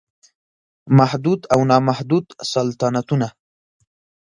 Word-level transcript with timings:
محدود 0.97 1.39
او 1.53 1.61
نا 1.69 1.77
محدود 1.87 2.25
سلطنتونه 2.53 3.27